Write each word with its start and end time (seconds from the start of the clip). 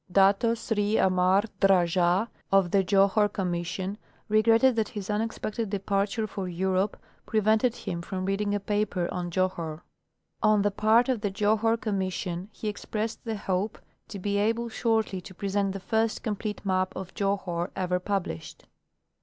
Dato 0.11 0.55
Sri 0.55 0.97
Amar 0.97 1.43
cl'Rajah, 1.61 2.27
of 2.51 2.71
the 2.71 2.83
Johore 2.83 3.29
Commission, 3.31 3.99
regretted 4.29 4.75
that 4.75 4.89
his 4.89 5.11
unexpected 5.11 5.69
departure 5.69 6.25
for 6.25 6.47
Europe 6.49 6.97
prevented 7.27 7.75
him 7.75 8.01
from 8.01 8.25
reading 8.25 8.55
a 8.55 8.59
paper 8.59 9.07
on 9.13 9.29
Johore. 9.29 9.83
On 10.41 10.63
the 10.63 10.71
part 10.71 11.07
of 11.07 11.21
the 11.21 11.29
Johore 11.29 11.77
Commis 11.77 12.13
sion 12.15 12.49
he 12.51 12.67
expressed 12.67 13.23
the 13.25 13.37
hope 13.37 13.77
to 14.07 14.17
be 14.17 14.37
able 14.39 14.69
shortly 14.69 15.21
to 15.21 15.35
j)i'esent 15.35 15.71
the 15.73 15.79
first 15.79 16.23
complete 16.23 16.65
map 16.65 16.95
of 16.95 17.13
Johore 17.13 17.69
ever 17.75 17.99
published. 17.99 18.65